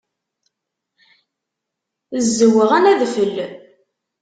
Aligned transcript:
Zzewɣen 2.25 2.85
adfel. 2.91 3.35